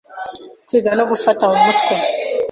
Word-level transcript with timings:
kwiga 0.67 0.91
no 0.97 1.03
gufata 1.11 1.43
mu 1.51 1.57
mutwe 1.63 1.95